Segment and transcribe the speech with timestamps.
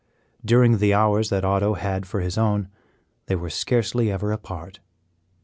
[0.43, 2.69] During the hours that Otto had for his own
[3.27, 4.79] they were scarcely ever apart.